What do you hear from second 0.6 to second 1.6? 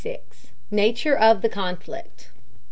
Nature of the